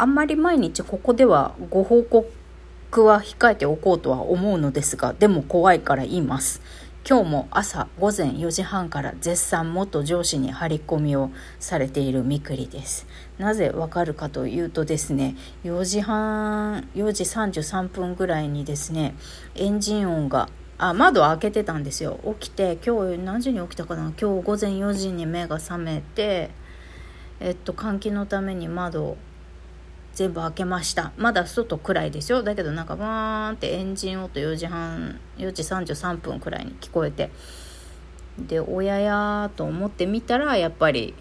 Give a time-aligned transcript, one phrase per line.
[0.00, 6.62] あんまり毎日ここではご報告は控えておこうとは思うのですが、でも怖いから言います。
[7.06, 13.06] 今日も朝午前4時半から絶賛元上司に張り込みをされているみくりです。
[13.36, 19.14] なぜわかるかというとですね、4時半、4時33分ぐらいにですね、
[19.54, 20.48] エンジン音が
[20.78, 24.14] あ窓開けてたんですよ起きて今日何時に起きたかな？
[24.18, 26.48] 今日午前4時に目が覚めて
[27.38, 29.18] えっと換気のために窓を
[30.14, 37.30] 全部開けましたまだ外暗いですよだけどなんかバーンってエンジン音4時半4時33分くらいに聞こえて
[38.38, 41.14] でおややと思ってみたらやっぱり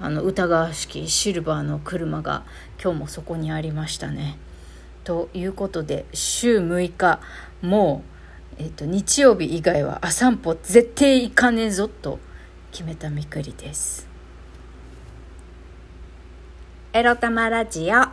[0.00, 2.44] あの疑わしきシルバーの車が
[2.82, 4.38] 今日もそこにありましたね。
[5.04, 7.20] ということで週6日
[7.62, 8.02] も
[8.58, 12.18] う、えっと、日曜日以外はあ散歩絶対行かねえぞと
[12.72, 14.06] 決めたみくりです。
[16.96, 18.08] エロ玉ラジオ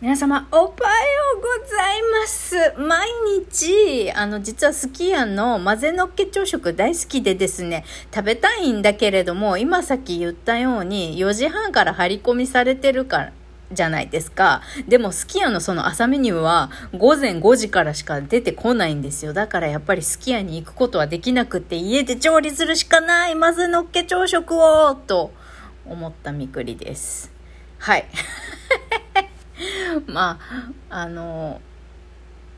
[0.00, 0.68] 皆様、おはよ
[1.36, 2.56] うございます。
[2.78, 3.10] 毎
[3.50, 13.32] 日、あの、実はスキヤの混ぜのっけ朝食大好きでですね、食べたいんだけれども、今さっき言ったように、4時半から張り込みされてるから、
[13.70, 14.62] じゃないですか。
[14.86, 19.32] でも、すき家のその朝メニューは午前5時からしか出てこないんですよ。
[19.32, 25.32] だからやっぱりすき家に行くことはできなくって家で調理するしかないまずのっけ朝食をと
[25.84, 27.30] 思ったみくりです。
[27.78, 28.06] はい。
[30.06, 30.38] ま
[30.90, 31.60] あ、あの、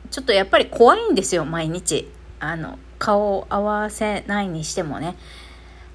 [0.09, 2.11] ちょっとやっぱり怖いんですよ、毎日。
[2.39, 5.15] あの、顔を合わせないにしてもね。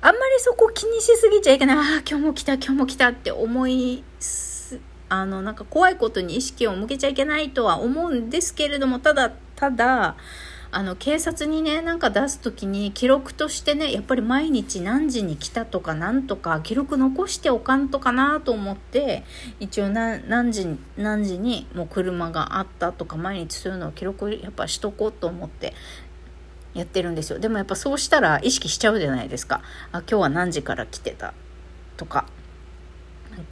[0.03, 1.77] あんまりそこ気にしすぎちゃいけない。
[1.77, 4.05] ああ、今日も来た、今日も来たって思い
[5.09, 10.17] あの、なんか怖いことに意識を向けちゃいけないとは思うんですけれども、ただ、ただ、
[10.73, 19.25] あの、警察にね、なんか出す時に記録としてね、やっぱり毎日何時に来たとかなんとか記録残しておかんとかなと思って、
[19.61, 25.73] 一応何時、何時にもう車があったとか毎日そういうのを記録やっぱしとこうと思って
[26.75, 27.39] やってるんですよ。
[27.39, 29.63] でもやっぱそうしたら意識しちゃうじゃないですか。
[29.93, 31.33] あ、今日は何時から来てた
[31.97, 32.27] とか。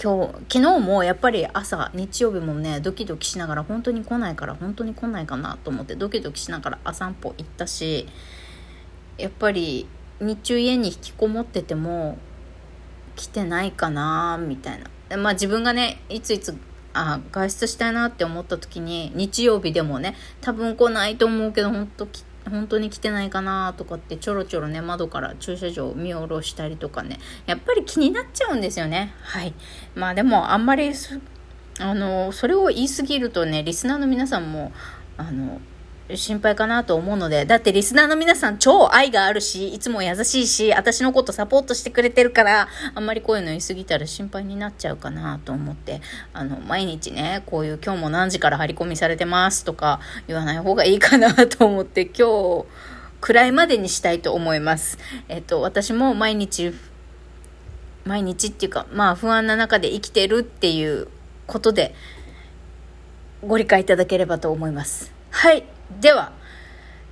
[0.03, 8.09] 今日昨日もやっぱり朝日曜日もねドキドキしながら本当に来ないから本当に来ないかなと思ってドキドキしながら朝散歩行ったし
[9.19, 9.87] やっぱり
[10.21, 12.17] 日中家に引きこもってても
[13.15, 14.81] 来てないかなみたい
[15.11, 15.17] な。
[15.19, 16.57] まあ自分がねいついつ
[16.95, 27.19] あ外出したいなって思った時に日曜日でもね多分来ないと思うけど本当来て本当に来てないかなとかってちょろちょろね窓から駐車場を見下ろしたりとかね。
[27.47, 29.15] やっぱり気になっちゃうんですよね。
[29.23, 29.55] はい。
[29.95, 30.93] まあでもあんまり
[31.81, 34.73] あのそれを言い過ぎるとねリスナーの皆さんも
[35.17, 35.61] あの
[36.13, 46.03] 心配かなと思うので、だってリスナーの皆さん超愛があるし、いつも優しいし、私のことサポートしてくれてるから、あんまりこういうの言い過ぎたら心配になっちゃうかなと思って、
[46.35, 52.67] あの、毎日ね、こういう今日も何時から張り込みされてますとか言わない方がいいかなと思って、今日、
[53.23, 54.99] くらいまでにしたいと思います。
[55.29, 56.75] えっと、私も毎日、
[58.05, 61.09] 毎日っていうか、まあ不安な中で生きてるっていう
[61.47, 61.95] ことで、
[63.43, 65.11] ご理解いただければと思います。
[65.31, 65.65] はい。
[66.01, 66.33] では、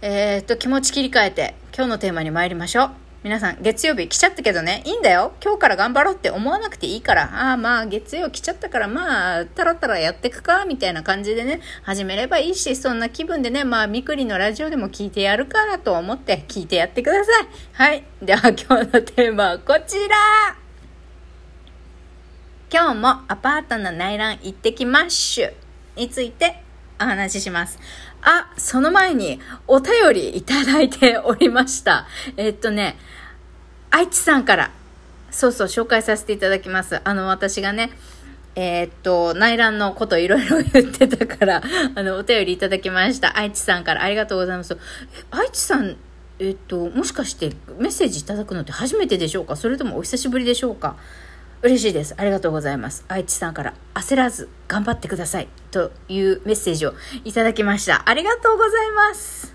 [0.01, 2.91] えー、っと、気持ち切り替えて、今日のテーマに参りましょう。
[3.23, 5.33] 皆さん、月曜日来ちゃったけどね、いいんだよ。
[5.43, 17.47] 今日から頑張ろうって思わなくていいから、ああまあ、月曜来ちゃったから、まあ、タラタラやってくか、みたいな感じでね、始めればいいし、そんな気分でね、まあ、みくりのラジオでも聞いてやるからと思って聞いてやってください。
[17.73, 18.05] はい。
[18.21, 20.63] では、今日のテーマはこちら
[22.73, 25.53] 今日もアパートの内覧行ってきまッシュ
[25.95, 26.63] について
[26.99, 27.79] お話しします。
[28.23, 32.07] あ、その前にお便りいただいておりました。
[32.37, 32.97] えっとね、
[33.91, 34.71] 愛知さんから、
[35.31, 37.01] そうそう、紹介させていただきます。
[37.03, 37.91] あの、私がね、
[38.55, 41.63] えー、っと、内覧のこといろいろ言ってたから、
[41.95, 43.37] あの、お便りいただきました。
[43.37, 44.77] 愛知さんからありがとうございます。
[45.31, 45.97] 愛知さん、
[46.39, 49.57] えっと、もしかしてメッセージいただくのって初めてでしょうか？
[49.57, 50.97] それともお久しぶりでしょうか？
[51.63, 52.15] 嬉しいです。
[52.19, 53.05] ありがとうございます。
[53.07, 56.95] 愛知さんから焦らず頑張ってくださいというメッセージを
[57.25, 58.03] いただきました。
[58.05, 59.55] ありがとうございます。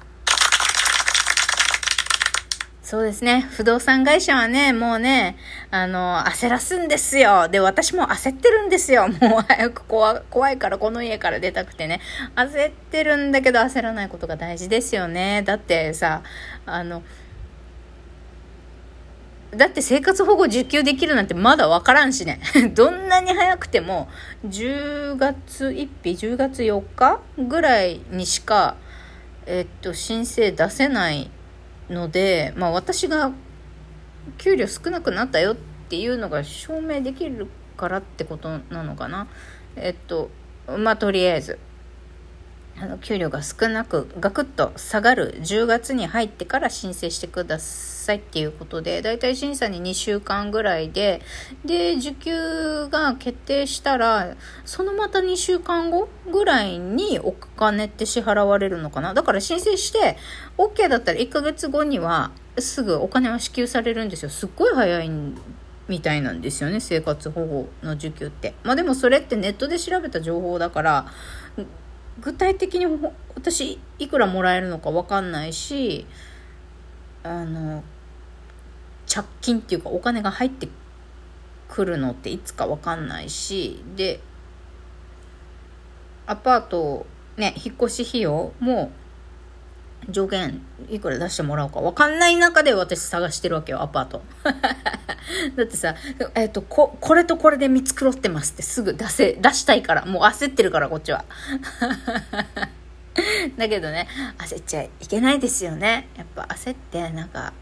[2.81, 3.45] そうですね。
[3.51, 5.35] 不動産会社はね、もうね、
[5.71, 7.49] あの、焦らすんですよ。
[7.49, 9.09] で、私も焦ってるんですよ。
[9.09, 11.99] もう早く怖怖いからこの家から出たくてね。
[12.37, 15.43] 焦ってるんだけど焦らないことが大事ですよね。
[15.45, 16.23] だってさ、
[16.65, 17.03] あの、
[19.57, 22.39] だって生活保護受給できるなんてまだわからんしね。
[22.75, 24.07] どんなに早くても、
[24.47, 28.75] 10月1日、10月4日ぐらいにしか、
[29.45, 31.31] えっと、申請出せない
[31.89, 33.31] ので、まあ私が
[34.37, 35.55] 給料少なくなったよっ
[35.89, 39.27] ていうのが証明できるからってことなのかな。
[39.75, 40.29] えっと、
[40.77, 41.57] まあとりあえず、
[42.79, 51.21] あの給料が少なくガクッと下がる10月に入ってから申請してくださいっていうことでだいたい審査に2週間ぐらいで
[51.65, 59.13] で受給が決定したらそのまた2週間後ぐらいにお金って支払われるのかな。
[59.13, 60.17] だから申請して
[60.57, 64.29] OK だったら1ヶ月後にはすぐお金は支給されるんですよ。
[64.29, 65.11] すっごい早い
[65.87, 68.53] みたいなんですよね生活保護の受給って。
[68.63, 71.07] まあでもそれってネットで調べた情報だから
[72.21, 72.85] 具体的に
[73.35, 76.05] 私いくらもらえるのか分かんないし
[77.23, 77.83] あの
[79.05, 80.67] 着金っていうかお金が入って
[81.69, 84.19] くるのっていつか分かんないしで
[86.25, 87.05] アパート
[87.37, 88.91] ね引っ越し費用も
[90.09, 94.21] 上限いくら出してもらおうか分かんない中で私探してるわけよアパート。
[95.55, 95.95] だってさ、
[96.35, 101.25] えっ、ー、とここれとこれで見繕ってますってすぐ出せ出したいからもう焦ってるからこっちは。
[103.57, 104.07] だけどね
[104.37, 106.07] 焦っちゃいけないですよね。
[106.15, 107.53] やっぱ焦ってなんか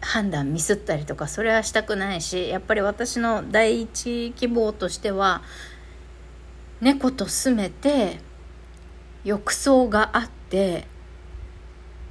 [0.00, 5.42] 判断ミスったりとかそれはしたくないしやっぱり私の第一希望としては
[6.80, 8.20] 猫と住めて
[9.24, 10.86] 浴槽があって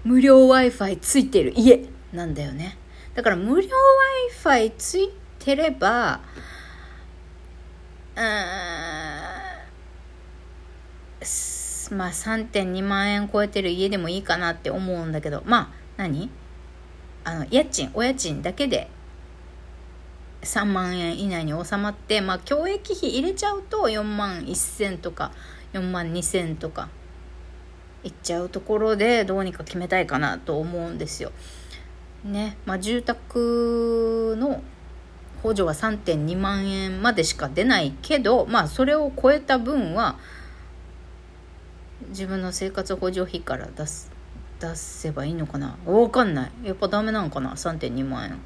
[0.03, 2.77] 無料 w i f i ついてる家なんだよね。
[3.15, 5.09] だから無料 w i f i つい
[5.39, 6.21] てれば
[8.15, 8.23] うん
[11.97, 16.29] まあ3.2万円超えてる家でもいいかなって思うんだけどまあ何？
[17.23, 18.89] あの家賃お家賃だけで
[20.41, 25.31] 3万円以内に収まってまあ教育費入れちゃうと4万1000とか
[25.73, 26.89] 4万2000とか
[28.03, 31.31] いっちゃうところでどうにか決めたいかなと思うんですよ。
[32.23, 34.61] ねまあ、住宅の
[35.41, 40.17] 補助は3.2万円までしか出ないけど、まあ、それを超えた分は
[42.09, 44.11] 自分の生活補助費から出す
[44.59, 45.77] 出せばいいのかな？
[45.85, 46.51] 分かんない。
[46.63, 48.39] やっぱダメなのかな？3.2万円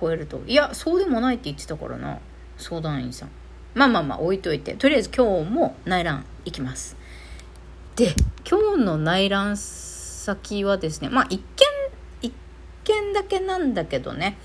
[0.00, 0.42] 超えると。
[0.48, 2.18] いやそうでもないって言ってたからな。
[2.56, 3.30] 相談員さん。
[3.74, 4.74] まあまあまあ置いといて。
[4.74, 6.96] とりあえず今日も内覧行きます。
[7.94, 8.16] で
[8.48, 11.44] 今日の内覧先はですねまあ一見
[12.84, 14.38] 見だけなんだけどね。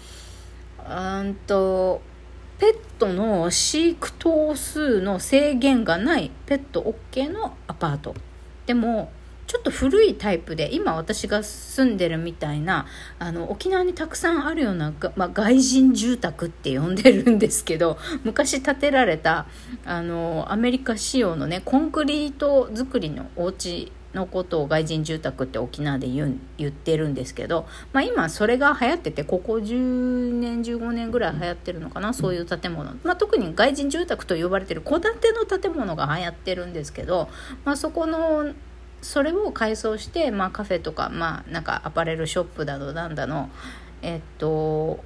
[0.87, 2.01] うんと
[2.59, 8.15] ペットの飼育頭数の制限がないペット OK のアパート。
[8.65, 9.11] でも
[9.47, 12.87] ちょっと古いタイプで今私が住んでるみたいな
[13.19, 19.45] あの沖縄にたくさんあるような、まあ、外人住宅って呼んでるんですけど昔建てられた
[19.85, 37.29] あのアメリカ仕様のねコンクリート作りのお家のことを外人住宅って沖縄で言言ってるんですけど、まあ、今それが流行っててここ10年15年ぐらい流行ってるのかなそういう建物、まあ、特に外人住宅と呼ばれてる戸建ての建物が流行ってるんですけど、
[37.65, 38.53] まあ、そこの
[39.01, 43.50] それを改装して、まあ、カフェとか、まあ、なんかアパレルショップだのなんだの、
[44.01, 45.03] えっと、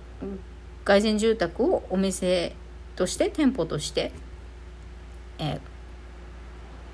[0.85, 2.56] 外人住宅をお店
[2.95, 4.11] として店舗として、
[5.39, 5.59] えー、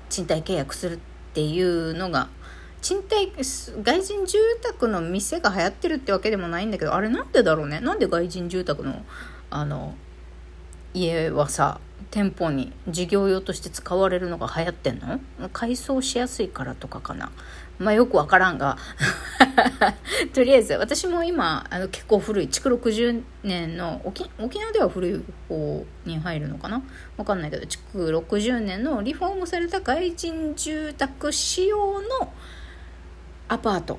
[0.08, 2.28] 賃貸契約するってていうのが
[2.80, 3.30] 賃貸
[3.82, 7.78] 外人住宅の店が流行ってるってわけでもないんだけどあれなんでだろうね？
[7.80, 9.04] なんで外人住宅の
[9.50, 9.94] あの
[10.96, 11.78] 家はさ
[12.10, 15.20] 店舗に事業用として使われるのが流行ってんの？
[15.52, 17.30] 改装しやすいからとかかな。
[17.78, 18.78] まあよくわからんが。
[20.32, 26.82] とりあえず私も今あの結構古い築60年の沖沖縄では古い方に入るのかな？
[27.18, 32.32] わかんないけど築60年のリフォームされた外人住宅仕様の
[33.48, 33.98] アパート。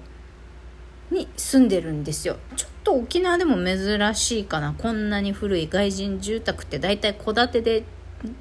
[1.12, 2.38] に住んでるんですよ。
[2.56, 4.74] ちょっと沖縄でも珍しいかな。
[4.78, 7.84] こんなに古い外人住宅って大体戸建てで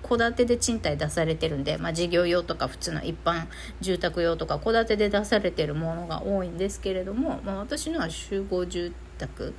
[0.03, 3.47] 戸建てで賃貸出されてるんで、まあ、事業用とか普通の一般
[3.81, 9.53] 住宅用とか戸建てで出されてるものが多いんですけれども、まあ、私のは集合住宅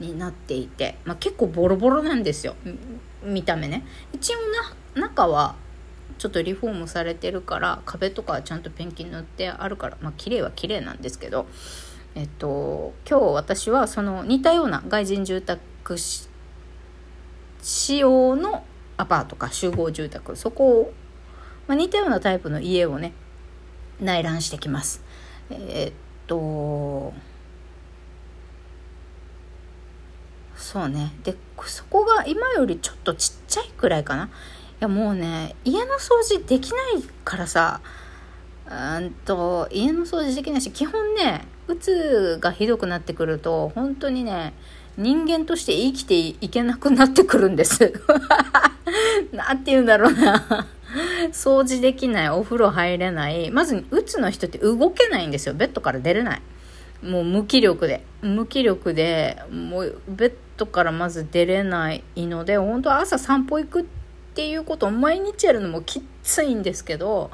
[0.00, 2.56] になっていて、まあ、結構ボロボロなんですよ。
[3.22, 3.86] 見た目ね。
[4.12, 4.38] 一応
[4.96, 5.54] な中は
[6.18, 11.46] ちょっとリフォームされてるから壁とかはちゃんとペンキ塗ってあるからまあ綺麗は綺麗なんですけど
[12.14, 15.96] えっと今日私はその似たような外人住宅
[17.60, 18.64] 仕様の
[18.96, 20.36] アパートか集合住宅。
[20.36, 20.92] そこを、
[21.66, 23.12] まあ、似たようなタイプの家をね
[24.00, 25.02] 内覧してきます。
[25.50, 25.92] え、っ
[26.26, 27.12] と
[30.56, 31.12] そうね。
[31.24, 31.34] で
[31.66, 34.26] そこが今よりちょっとちっちゃいくらいかな。
[34.26, 34.28] い
[34.80, 37.80] やもうね家の掃除できないからさ
[38.66, 44.54] うんと、家の掃除できないし、基本ね、うつがひどくなってくると、本当にね、
[44.96, 47.92] 人間として生きていけなくなってくるんです。
[49.32, 50.66] なんて言うんだろうな。
[51.32, 53.50] 掃除できない、お風呂入れない。
[53.50, 55.54] まず、うつの人って動けないんですよ。
[55.54, 56.42] ベッドから出れない。
[57.02, 58.04] もう無気力で。
[58.22, 63.84] 無気力で、もうベッドからまず出れないので、本当は朝散歩行くっ
[64.34, 67.30] ていうことを毎日やるのもきついんですけど、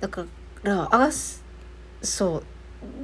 [0.00, 0.24] だか
[0.62, 1.10] ら、あ、
[2.02, 2.42] そう。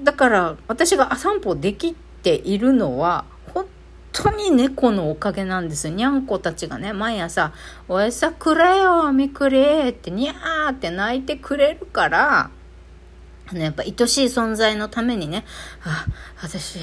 [0.05, 3.25] だから、私が散歩できているのは、
[3.55, 3.67] 本
[4.13, 5.95] 当に猫のおかげなんですよ。
[5.95, 7.53] にゃんこたちがね、毎朝、
[7.89, 12.51] おやさくれよ、みくれって、にゃーって泣いてくれるから、
[13.49, 15.45] あの、やっぱ愛しい存在のためにね、
[15.85, 16.07] あ、
[16.43, 16.79] 私、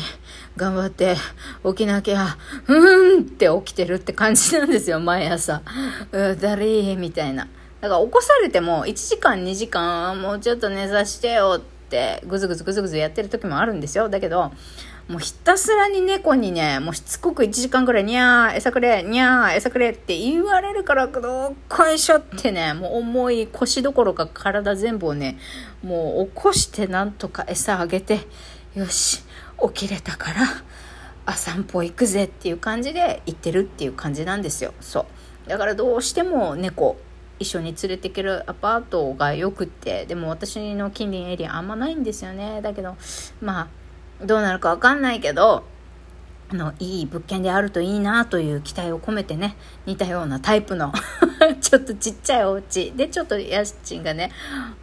[0.55, 1.15] 頑張って
[1.65, 5.61] 起きなきゃ、うーんって起きてるって感じなんですよ、毎朝。
[6.11, 7.47] うだりーみたいな。
[7.81, 11.78] だから起こされても1時間2時間もうちょっと寝さしてよって
[12.27, 14.09] ぐずぐずぐずぐずやってる時もあるんですよ。
[14.09, 14.51] だけど、
[15.09, 25.39] もうひたすらに猫にね、もうしつこく1時間ぐらい、にゃー、餌くれ、にゃー、餌くれって言われるから、どっこいしょってね、もう重い腰どころか体全部をね、
[25.83, 28.19] もう起こしてなんとか餌あげて、
[28.75, 29.23] よし、
[29.73, 30.41] 起きれたから、
[31.25, 34.73] あ、散歩行くぜっていう感じで行ってるっていう感じなんですよ。
[34.79, 35.07] そ
[35.47, 35.49] う。
[35.49, 36.97] だからどうしても猫、
[37.39, 42.61] 一緒に連れてけるアパートがよくってでも私の近隣エリアあんまないんですよね。
[42.61, 42.95] だけど
[43.41, 43.69] ま
[44.21, 45.63] あどうなるかわかんないけど
[46.51, 49.55] あのいい物件であるといいなという期待を込めてね
[49.85, 50.91] 似たようなタイプの
[51.61, 52.91] ちょっとちっちゃいお家。
[52.91, 54.31] でちょっと家賃がね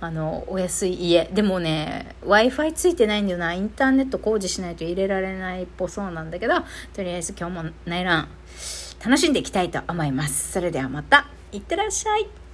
[0.01, 1.29] あのお安い家。
[1.33, 3.53] でもね w i f i ついてないんだよな。
[3.53, 6.55] インターネット工事しないと入れられないっぽそうなんだけど
[6.95, 8.29] とりあえず今日も内覧
[9.05, 10.53] 楽しんでいきたいと思います。
[10.53, 11.27] それではまた。
[11.53, 12.46] いってらっしゃい。